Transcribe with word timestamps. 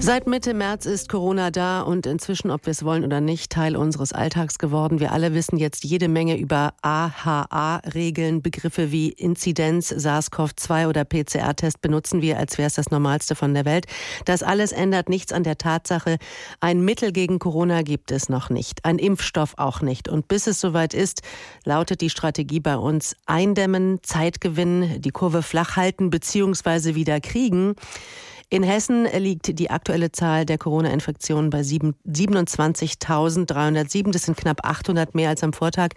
Seit 0.00 0.28
Mitte 0.28 0.54
März 0.54 0.86
ist 0.86 1.08
Corona 1.08 1.50
da 1.50 1.82
und 1.82 2.06
inzwischen, 2.06 2.52
ob 2.52 2.64
wir 2.66 2.70
es 2.70 2.84
wollen 2.84 3.04
oder 3.04 3.20
nicht, 3.20 3.50
Teil 3.50 3.76
unseres 3.76 4.12
Alltags 4.12 4.58
geworden. 4.58 5.00
Wir 5.00 5.12
alle 5.12 5.34
wissen 5.34 5.58
jetzt 5.58 5.84
jede 5.84 6.08
Menge 6.08 6.38
über 6.38 6.72
AHA-Regeln. 6.82 8.40
Begriffe 8.40 8.92
wie 8.92 9.10
Inzidenz, 9.10 9.92
SARS-CoV-2 9.92 10.88
oder 10.88 11.04
PCR-Test 11.04 11.82
benutzen 11.82 12.22
wir, 12.22 12.38
als 12.38 12.58
wäre 12.58 12.68
es 12.68 12.74
das 12.74 12.90
Normalste 12.90 13.34
von 13.34 13.52
der 13.52 13.64
Welt. 13.64 13.86
Das 14.24 14.42
alles 14.44 14.70
ändert 14.70 15.08
nichts 15.08 15.32
an 15.32 15.42
der 15.42 15.58
Tatsache, 15.58 16.18
ein 16.60 16.80
Mittel 16.80 17.12
gegen 17.12 17.40
Corona 17.40 17.82
gibt 17.82 18.12
es 18.12 18.28
noch 18.28 18.50
nicht, 18.50 18.84
ein 18.84 18.98
Impfstoff 18.98 19.54
auch 19.56 19.82
nicht. 19.82 20.08
Und 20.08 20.28
bis 20.28 20.46
es 20.46 20.60
soweit 20.60 20.94
ist, 20.94 21.22
lautet 21.64 22.00
die 22.00 22.10
Strategie 22.10 22.60
bei 22.60 22.76
uns 22.76 23.16
eindämmen, 23.26 23.98
Zeit 24.04 24.40
gewinnen, 24.40 25.02
die 25.02 25.10
Kurve 25.10 25.42
flach 25.42 25.76
halten 25.76 26.08
bzw. 26.08 26.94
wieder 26.94 27.20
kriegen. 27.20 27.74
In 28.50 28.62
Hessen 28.62 29.06
liegt 29.18 29.58
die 29.58 29.68
aktuelle 29.68 30.10
Zahl 30.10 30.46
der 30.46 30.56
Corona-Infektionen 30.56 31.50
bei 31.50 31.60
27.307. 31.60 34.10
Das 34.10 34.22
sind 34.22 34.38
knapp 34.38 34.64
800 34.64 35.14
mehr 35.14 35.28
als 35.28 35.44
am 35.44 35.52
Vortag. 35.52 35.90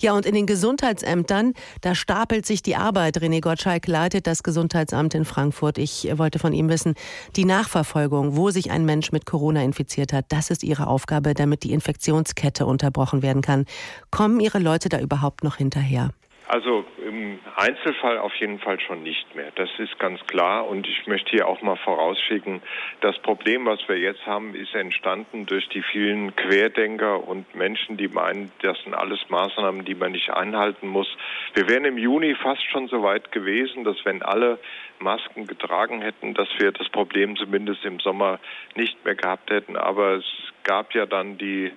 Ja, 0.00 0.14
und 0.14 0.24
in 0.24 0.34
den 0.34 0.46
Gesundheitsämtern, 0.46 1.52
da 1.82 1.94
stapelt 1.94 2.46
sich 2.46 2.62
die 2.62 2.76
Arbeit. 2.76 3.18
René 3.18 3.42
Gottschalk 3.42 3.86
leitet 3.86 4.26
das 4.26 4.42
Gesundheitsamt 4.42 5.14
in 5.14 5.26
Frankfurt. 5.26 5.76
Ich 5.76 6.08
wollte 6.16 6.38
von 6.38 6.54
ihm 6.54 6.70
wissen, 6.70 6.94
die 7.36 7.44
Nachverfolgung, 7.44 8.38
wo 8.38 8.48
sich 8.48 8.70
ein 8.70 8.86
Mensch 8.86 9.12
mit 9.12 9.26
Corona 9.26 9.62
infiziert 9.62 10.14
hat, 10.14 10.24
das 10.30 10.48
ist 10.48 10.62
Ihre 10.62 10.86
Aufgabe, 10.86 11.34
damit 11.34 11.62
die 11.62 11.72
Infektionskette 11.72 12.64
unterbrochen 12.64 13.20
werden 13.20 13.42
kann. 13.42 13.66
Kommen 14.10 14.40
Ihre 14.40 14.60
Leute 14.60 14.88
da 14.88 14.98
überhaupt 14.98 15.44
noch 15.44 15.56
hinterher? 15.56 16.14
Also 16.48 16.86
im 17.06 17.38
Einzelfall 17.56 18.16
auf 18.16 18.34
jeden 18.36 18.58
Fall 18.58 18.80
schon 18.80 19.02
nicht 19.02 19.34
mehr. 19.34 19.52
Das 19.54 19.68
ist 19.76 19.98
ganz 19.98 20.26
klar. 20.26 20.66
Und 20.66 20.88
ich 20.88 21.06
möchte 21.06 21.30
hier 21.30 21.46
auch 21.46 21.60
mal 21.60 21.76
vorausschicken, 21.76 22.62
das 23.02 23.18
Problem, 23.18 23.66
was 23.66 23.86
wir 23.86 23.98
jetzt 23.98 24.24
haben, 24.24 24.54
ist 24.54 24.74
entstanden 24.74 25.44
durch 25.44 25.68
die 25.68 25.82
vielen 25.82 26.34
Querdenker 26.36 27.28
und 27.28 27.54
Menschen, 27.54 27.98
die 27.98 28.08
meinen, 28.08 28.50
das 28.62 28.82
sind 28.82 28.94
alles 28.94 29.20
Maßnahmen, 29.28 29.84
die 29.84 29.94
man 29.94 30.12
nicht 30.12 30.30
einhalten 30.30 30.88
muss. 30.88 31.08
Wir 31.52 31.68
wären 31.68 31.84
im 31.84 31.98
Juni 31.98 32.34
fast 32.34 32.64
schon 32.70 32.88
so 32.88 33.02
weit 33.02 33.30
gewesen, 33.30 33.84
dass 33.84 34.02
wenn 34.06 34.22
alle 34.22 34.58
Masken 35.00 35.46
getragen 35.46 36.00
hätten, 36.00 36.32
dass 36.32 36.48
wir 36.58 36.72
das 36.72 36.88
Problem 36.88 37.36
zumindest 37.36 37.84
im 37.84 38.00
Sommer 38.00 38.40
nicht 38.74 39.04
mehr 39.04 39.16
gehabt 39.16 39.50
hätten. 39.50 39.76
Aber 39.76 40.14
es 40.14 40.24
gab 40.64 40.94
ja 40.94 41.04
dann 41.04 41.36
die 41.36 41.72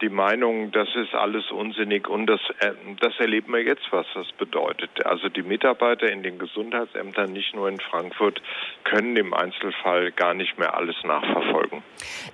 die 0.00 0.08
Meinung, 0.08 0.70
das 0.72 0.88
ist 0.94 1.14
alles 1.14 1.50
unsinnig 1.50 2.08
und 2.08 2.26
das, 2.26 2.40
äh, 2.60 2.72
das 3.00 3.12
erleben 3.18 3.52
wir 3.52 3.62
jetzt, 3.62 3.84
was 3.90 4.06
das 4.14 4.26
bedeutet. 4.38 4.90
Also 5.04 5.28
die 5.28 5.42
Mitarbeiter 5.42 6.10
in 6.10 6.22
den 6.22 6.38
Gesundheitsämtern, 6.38 7.32
nicht 7.32 7.54
nur 7.54 7.68
in 7.68 7.78
Frankfurt, 7.78 8.40
können 8.84 9.16
im 9.16 9.32
Einzelfall 9.34 10.12
gar 10.12 10.34
nicht 10.34 10.58
mehr 10.58 10.76
alles 10.76 10.96
nachverfolgen. 11.04 11.82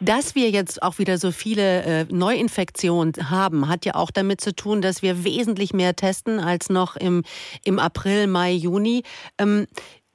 Dass 0.00 0.34
wir 0.34 0.50
jetzt 0.50 0.82
auch 0.82 0.98
wieder 0.98 1.18
so 1.18 1.30
viele 1.30 1.82
äh, 1.82 2.04
Neuinfektionen 2.10 3.30
haben, 3.30 3.68
hat 3.68 3.84
ja 3.84 3.94
auch 3.94 4.10
damit 4.10 4.40
zu 4.40 4.54
tun, 4.54 4.82
dass 4.82 5.02
wir 5.02 5.24
wesentlich 5.24 5.72
mehr 5.72 5.94
testen 5.94 6.40
als 6.40 6.70
noch 6.70 6.96
im, 6.96 7.22
im 7.64 7.78
April, 7.78 8.26
Mai, 8.26 8.52
Juni. 8.52 9.02
Ähm, 9.38 9.66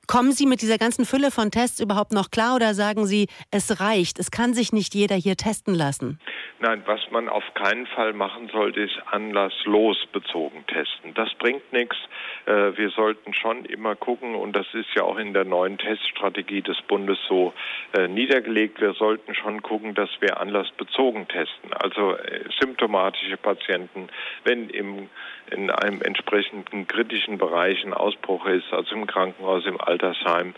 Kommen 0.07 0.31
Sie 0.31 0.45
mit 0.45 0.61
dieser 0.61 0.77
ganzen 0.77 1.05
Fülle 1.05 1.31
von 1.31 1.51
Tests 1.51 1.79
überhaupt 1.79 2.11
noch 2.11 2.31
klar 2.31 2.55
oder 2.55 2.73
sagen 2.73 3.05
Sie, 3.05 3.27
es 3.51 3.79
reicht, 3.79 4.19
es 4.19 4.31
kann 4.31 4.53
sich 4.53 4.73
nicht 4.73 4.93
jeder 4.93 5.15
hier 5.15 5.35
testen 5.35 5.73
lassen? 5.73 6.19
Nein, 6.59 6.83
was 6.85 7.01
man 7.11 7.29
auf 7.29 7.43
keinen 7.53 7.85
Fall 7.85 8.13
machen 8.13 8.49
sollte, 8.51 8.81
ist 8.81 8.97
anlasslos 9.11 9.97
bezogen 10.11 10.63
testen. 10.67 11.13
Das 11.13 11.33
bringt 11.35 11.71
nichts. 11.73 11.97
Äh, 12.45 12.77
wir 12.77 12.89
sollten 12.89 13.33
schon 13.33 13.65
immer 13.65 13.95
gucken, 13.95 14.35
und 14.35 14.55
das 14.55 14.65
ist 14.73 14.87
ja 14.95 15.03
auch 15.03 15.17
in 15.17 15.33
der 15.33 15.43
neuen 15.43 15.77
Teststrategie 15.77 16.61
des 16.61 16.81
Bundes 16.83 17.19
so 17.27 17.53
äh, 17.93 18.07
niedergelegt, 18.07 18.79
wir 18.81 18.93
sollten 18.93 19.35
schon 19.35 19.61
gucken, 19.61 19.95
dass 19.95 20.09
wir 20.21 20.39
anlassbezogen 20.39 21.27
testen. 21.27 21.73
Also 21.73 22.15
äh, 22.15 22.45
symptomatische 22.59 23.37
Patienten, 23.37 24.07
wenn 24.43 24.69
im, 24.69 25.09
in 25.51 25.69
einem 25.69 26.01
entsprechenden 26.01 26.87
kritischen 26.87 27.37
Bereich 27.37 27.83
ein 27.83 27.93
Ausbruch 27.93 28.45
ist, 28.45 28.71
also 28.71 28.95
im 28.95 29.07
Krankenhaus, 29.07 29.65
im 29.65 29.79
Alter, 29.79 29.94
Altersheim. 29.95 30.53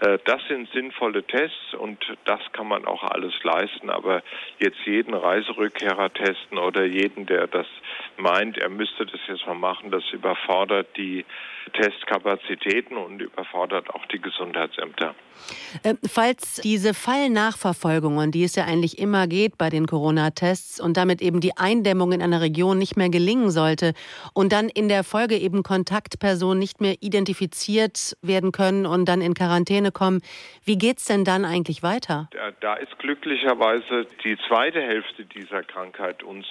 Äh, 0.00 0.18
das 0.24 0.40
sind 0.48 0.68
sinnvolle 0.72 1.22
Tests 1.24 1.74
und 1.78 1.98
das 2.24 2.40
kann 2.52 2.68
man 2.68 2.84
auch 2.84 3.02
alles 3.02 3.32
leisten. 3.42 3.90
Aber 3.90 4.22
jetzt 4.58 4.78
jeden 4.84 5.14
Reiserückkehrer 5.14 6.12
testen 6.12 6.58
oder 6.58 6.84
jeden, 6.84 7.26
der 7.26 7.46
das 7.46 7.66
meint, 8.16 8.58
er 8.58 8.68
müsste 8.68 9.06
das 9.06 9.20
jetzt 9.28 9.46
mal 9.46 9.54
machen, 9.54 9.90
das 9.90 10.04
überfordert 10.12 10.96
die 10.96 11.24
Testkapazitäten 11.72 12.96
und 12.96 13.20
überfordert 13.20 13.90
auch 13.90 14.04
die 14.06 14.20
Gesundheitsämter. 14.20 15.14
Ähm, 15.84 15.98
falls 16.06 16.60
diese 16.62 16.94
Fallnachverfolgungen, 16.94 18.30
die 18.30 18.44
es 18.44 18.54
ja 18.54 18.64
eigentlich 18.64 18.98
immer 18.98 19.26
geht 19.26 19.58
bei 19.58 19.70
den 19.70 19.86
Corona-Tests 19.86 20.80
und 20.80 20.96
damit 20.96 21.22
eben 21.22 21.40
die 21.40 21.56
Eindämmung 21.56 22.12
in 22.12 22.22
einer 22.22 22.40
Region 22.40 22.78
nicht 22.78 22.96
mehr 22.96 23.08
gelingen 23.08 23.50
sollte 23.50 23.94
und 24.34 24.52
dann 24.52 24.68
in 24.68 24.88
der 24.88 25.04
Folge 25.04 25.36
eben 25.36 25.62
Kontaktpersonen 25.62 26.58
nicht 26.58 26.80
mehr 26.80 26.96
identifiziert 27.00 28.16
werden 28.22 28.52
können 28.52 28.81
und 28.86 29.06
dann 29.06 29.20
in 29.20 29.34
Quarantäne 29.34 29.92
kommen, 29.92 30.22
wie 30.64 30.78
geht 30.78 30.98
es 30.98 31.04
denn 31.04 31.24
dann 31.24 31.44
eigentlich 31.44 31.82
weiter? 31.82 32.28
Da, 32.60 32.74
ist 32.74 32.98
glücklicherweise 32.98 34.06
die 34.24 34.36
zweite 34.48 34.80
Hälfte 34.80 35.24
dieser 35.24 35.62
Krankheit 35.62 36.22
uns 36.22 36.46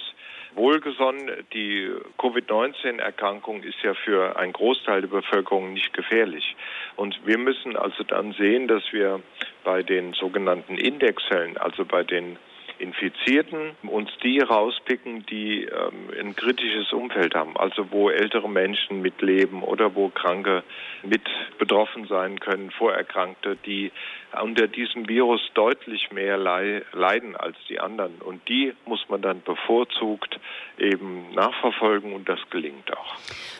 wohlgesonnen. 0.54 1.30
Die 1.52 1.90
Covid-19-Erkrankung 2.18 3.62
ist 3.62 3.82
ja 3.82 3.94
für 3.94 4.36
einen 4.36 4.52
Großteil 4.52 5.02
der 5.02 5.08
Bevölkerung 5.08 5.72
nicht 5.72 5.92
gefährlich. 5.92 6.56
Und 6.96 7.18
wir 7.26 7.38
müssen 7.38 7.76
also 7.76 8.04
dann 8.04 8.32
sehen, 8.32 8.68
dass 8.68 8.82
wir 8.92 9.20
bei 9.64 9.82
den 9.82 10.12
sogenannten 10.12 10.76
Indexzellen, 10.76 11.56
also 11.56 11.84
bei 11.84 12.02
den 12.02 12.38
Infizierten 12.82 13.76
uns 13.82 14.10
die 14.24 14.40
rauspicken, 14.40 15.24
die 15.26 15.62
ähm, 15.64 16.10
ein 16.18 16.34
kritisches 16.34 16.92
Umfeld 16.92 17.34
haben, 17.34 17.56
also 17.56 17.92
wo 17.92 18.10
ältere 18.10 18.50
Menschen 18.50 19.02
mitleben 19.02 19.62
oder 19.62 19.94
wo 19.94 20.08
Kranke 20.08 20.64
mit 21.04 21.22
betroffen 21.58 22.06
sein 22.08 22.40
können, 22.40 22.72
Vorerkrankte, 22.72 23.56
die 23.64 23.92
unter 24.40 24.66
diesem 24.66 25.08
Virus 25.08 25.40
deutlich 25.54 26.10
mehr 26.10 26.38
leiden 26.38 27.36
als 27.36 27.56
die 27.68 27.78
anderen. 27.78 28.14
Und 28.16 28.48
die 28.48 28.72
muss 28.86 29.04
man 29.08 29.20
dann 29.20 29.42
bevorzugt 29.42 30.40
eben 30.78 31.32
nachverfolgen 31.34 32.14
und 32.14 32.28
das 32.28 32.38
gelingt 32.50 32.92
auch. 32.96 33.14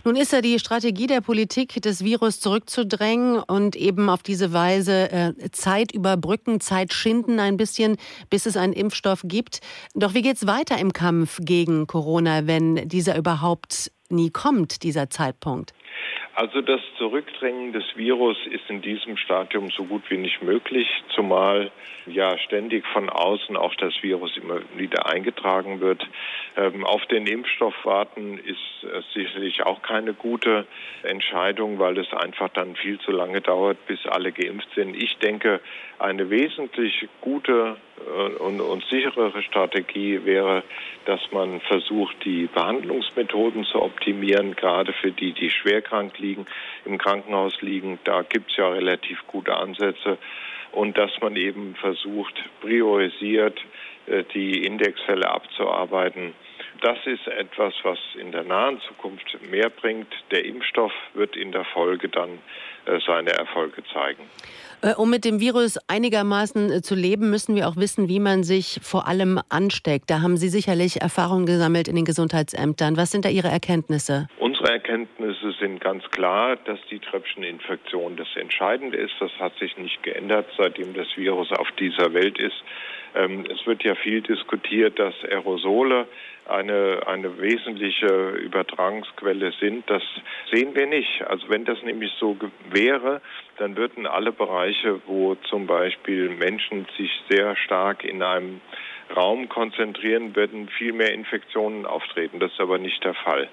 Nun 0.04 0.16
ist 0.16 0.32
ja 0.32 0.40
die 0.40 0.58
Strategie 0.58 1.06
der 1.06 1.20
Politik, 1.20 1.80
das 1.82 2.04
Virus 2.04 2.40
zurückzudrängen 2.40 3.38
und 3.38 3.76
eben 3.76 4.08
auf 4.08 4.22
diese 4.22 4.52
Weise 4.52 5.10
äh, 5.12 5.50
Zeit 5.50 5.92
überbrücken, 5.92 6.60
Zeit 6.60 6.92
schinden 6.94 7.38
ein 7.38 7.56
bisschen, 7.56 7.98
bis 8.30 8.46
es 8.46 8.56
einen 8.56 8.72
Impfstoff 8.72 9.11
gibt. 9.22 9.60
Doch 9.94 10.14
wie 10.14 10.22
geht 10.22 10.36
es 10.36 10.46
weiter 10.46 10.78
im 10.78 10.92
Kampf 10.92 11.38
gegen 11.40 11.86
Corona, 11.86 12.46
wenn 12.46 12.88
dieser 12.88 13.16
überhaupt 13.16 13.90
nie 14.08 14.30
kommt, 14.30 14.82
dieser 14.82 15.10
Zeitpunkt? 15.10 15.72
Also 16.34 16.62
das 16.62 16.80
Zurückdrängen 16.96 17.72
des 17.72 17.84
Virus 17.94 18.38
ist 18.50 18.68
in 18.68 18.80
diesem 18.80 19.18
Stadium 19.18 19.68
so 19.70 19.84
gut 19.84 20.02
wie 20.08 20.16
nicht 20.16 20.42
möglich, 20.42 20.88
zumal 21.14 21.70
ja 22.06 22.38
ständig 22.38 22.86
von 22.92 23.10
außen 23.10 23.56
auch 23.56 23.74
das 23.74 23.92
Virus 24.02 24.36
immer 24.36 24.60
wieder 24.76 25.06
eingetragen 25.06 25.80
wird. 25.80 26.02
Ähm, 26.56 26.84
auf 26.84 27.06
den 27.06 27.26
Impfstoff 27.26 27.74
warten 27.84 28.38
ist 28.38 28.84
äh, 28.84 29.00
sicherlich 29.14 29.62
auch 29.62 29.80
keine 29.80 30.12
gute 30.12 30.66
Entscheidung, 31.02 31.78
weil 31.78 31.96
es 31.98 32.12
einfach 32.12 32.50
dann 32.50 32.76
viel 32.76 32.98
zu 33.00 33.10
lange 33.10 33.40
dauert, 33.40 33.86
bis 33.86 34.06
alle 34.06 34.32
geimpft 34.32 34.68
sind. 34.74 34.94
Ich 34.94 35.16
denke, 35.18 35.60
eine 35.98 36.28
wesentlich 36.28 37.08
gute 37.22 37.76
äh, 37.98 38.42
und, 38.42 38.60
und 38.60 38.84
sicherere 38.84 39.42
Strategie 39.42 40.24
wäre, 40.24 40.62
dass 41.06 41.20
man 41.32 41.60
versucht, 41.62 42.22
die 42.24 42.48
Behandlungsmethoden 42.52 43.64
zu 43.64 43.80
optimieren, 43.80 44.54
gerade 44.54 44.92
für 44.92 45.10
die, 45.10 45.32
die 45.32 45.50
schwerkrank 45.50 46.18
liegen, 46.18 46.46
im 46.84 46.98
Krankenhaus 46.98 47.62
liegen. 47.62 47.98
Da 48.04 48.22
gibt 48.22 48.50
es 48.50 48.56
ja 48.58 48.68
relativ 48.68 49.26
gute 49.26 49.56
Ansätze. 49.56 50.18
Und 50.72 50.96
dass 50.96 51.10
man 51.20 51.36
eben 51.36 51.74
versucht, 51.76 52.34
priorisiert 52.60 53.58
äh, 54.06 54.24
die 54.34 54.64
Indexfälle 54.64 55.28
abzuarbeiten. 55.28 56.34
Das 56.80 56.98
ist 57.06 57.26
etwas, 57.28 57.74
was 57.84 57.98
in 58.18 58.32
der 58.32 58.42
nahen 58.42 58.80
Zukunft 58.88 59.38
mehr 59.50 59.70
bringt. 59.70 60.08
Der 60.30 60.44
Impfstoff 60.44 60.92
wird 61.14 61.36
in 61.36 61.52
der 61.52 61.64
Folge 61.66 62.08
dann 62.08 62.38
äh, 62.86 62.98
seine 63.06 63.30
Erfolge 63.30 63.84
zeigen. 63.92 64.24
Äh, 64.80 64.94
um 64.94 65.08
mit 65.08 65.24
dem 65.24 65.38
Virus 65.38 65.78
einigermaßen 65.86 66.82
zu 66.82 66.96
leben, 66.96 67.30
müssen 67.30 67.54
wir 67.54 67.68
auch 67.68 67.76
wissen, 67.76 68.08
wie 68.08 68.18
man 68.18 68.42
sich 68.42 68.80
vor 68.82 69.06
allem 69.06 69.40
ansteckt. 69.48 70.10
Da 70.10 70.22
haben 70.22 70.36
Sie 70.36 70.48
sicherlich 70.48 71.00
Erfahrungen 71.00 71.46
gesammelt 71.46 71.86
in 71.86 71.94
den 71.94 72.04
Gesundheitsämtern. 72.04 72.96
Was 72.96 73.12
sind 73.12 73.24
da 73.24 73.28
Ihre 73.28 73.48
Erkenntnisse? 73.48 74.26
Unsere 74.40 74.51
Unsere 74.62 74.78
Erkenntnisse 74.78 75.50
sind 75.58 75.80
ganz 75.80 76.08
klar, 76.12 76.54
dass 76.54 76.78
die 76.88 77.00
Tröpfcheninfektion 77.00 78.14
das 78.14 78.28
Entscheidende 78.36 78.96
ist. 78.96 79.12
Das 79.18 79.32
hat 79.40 79.58
sich 79.58 79.76
nicht 79.76 80.04
geändert, 80.04 80.46
seitdem 80.56 80.94
das 80.94 81.08
Virus 81.16 81.50
auf 81.50 81.66
dieser 81.80 82.14
Welt 82.14 82.38
ist. 82.38 82.62
Ähm, 83.16 83.44
es 83.52 83.66
wird 83.66 83.82
ja 83.82 83.96
viel 83.96 84.20
diskutiert, 84.20 85.00
dass 85.00 85.14
Aerosole 85.24 86.06
eine, 86.48 87.00
eine 87.08 87.40
wesentliche 87.40 88.06
Übertragungsquelle 88.06 89.52
sind. 89.58 89.90
Das 89.90 90.04
sehen 90.52 90.76
wir 90.76 90.86
nicht. 90.86 91.22
Also 91.26 91.48
wenn 91.48 91.64
das 91.64 91.82
nämlich 91.82 92.12
so 92.20 92.36
wäre, 92.70 93.20
dann 93.58 93.76
würden 93.76 94.06
alle 94.06 94.30
Bereiche, 94.30 95.00
wo 95.06 95.34
zum 95.34 95.66
Beispiel 95.66 96.28
Menschen 96.28 96.86
sich 96.96 97.10
sehr 97.28 97.56
stark 97.56 98.04
in 98.04 98.22
einem 98.22 98.60
Raum 99.14 99.48
konzentrieren, 99.48 100.34
werden 100.36 100.68
viel 100.68 100.92
mehr 100.92 101.12
Infektionen 101.12 101.86
auftreten. 101.86 102.40
Das 102.40 102.52
ist 102.52 102.60
aber 102.60 102.78
nicht 102.78 103.02
der 103.04 103.14
Fall. 103.14 103.48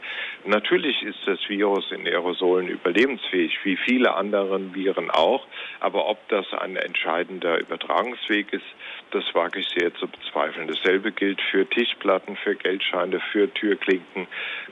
Natürlich 0.46 1.04
ist 1.04 1.20
das 1.26 1.40
Virus 1.50 1.92
in 1.92 2.08
Aerosolen 2.08 2.68
überlebensfähig, 2.68 3.58
wie 3.64 3.78
viele 3.78 4.16
anderen 4.16 4.74
Viren 4.74 5.12
auch. 5.12 5.46
Aber 5.80 6.08
ob 6.08 6.28
das 6.30 6.46
ein 6.54 6.76
entscheidender 6.76 7.60
Übertragungsweg 7.60 8.54
ist, 8.54 8.66
das 9.12 9.24
wage 9.34 9.60
ich 9.60 9.68
sehr 9.70 9.94
zu 9.96 10.08
bezweifeln. 10.08 10.68
Dasselbe 10.68 11.12
gilt 11.12 11.42
für 11.42 11.68
Tischplatten, 11.68 12.36
für 12.38 12.56
Geldscheine, 12.56 13.20
für 13.32 13.52
Türklinken. 13.54 14.28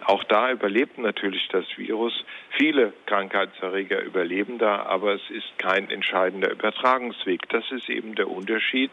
Auch 0.06 0.24
da 0.24 0.52
überlebt 0.52 0.98
natürlich 0.98 1.48
das 1.50 1.66
Virus. 1.78 2.14
Viele 2.52 2.94
Krankheitserreger 3.06 4.02
überleben 4.02 4.58
da, 4.58 4.84
aber 4.84 5.16
es 5.16 5.30
ist 5.30 5.58
kein 5.58 5.90
entscheidender 5.90 6.52
Übertragungsweg. 6.52 7.50
Das 7.50 7.70
ist 7.72 7.90
eben 7.90 8.16
der 8.16 8.30
Unterschied 8.30 8.92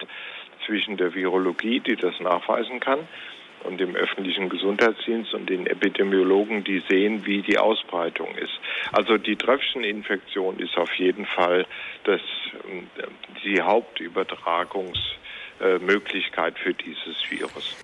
zwischen 0.67 0.97
der 0.97 1.15
Virologie, 1.15 1.81
die 1.81 1.97
das 1.97 2.19
nachweisen 2.21 2.81
kann, 2.81 3.07
und 3.65 3.81
dem 3.81 3.97
öffentlichen 3.97 4.51
Gesundheitsdienst 4.51 5.33
und 5.35 5.49
den 5.49 5.67
Epidemiologen, 5.67 6.65
die 6.65 6.83
sehen, 6.89 7.25
wie 7.25 7.41
die 7.43 7.59
Ausbreitung 7.59 8.35
ist. 8.37 8.53
Also 8.93 9.17
die 9.17 9.37
Tröpfcheninfektion 9.37 10.59
ist 10.59 10.77
auf 10.77 10.93
jeden 10.95 11.25
Fall 11.27 11.65
das, 12.05 12.21
die 13.43 13.63
Hauptübertragungsmöglichkeit 13.63 16.59
für 16.59 16.75
dieses 16.75 17.17
Virus. 17.31 17.84